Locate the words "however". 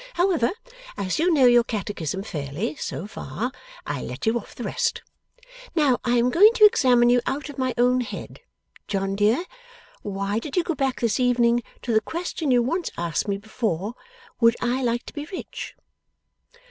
0.15-0.51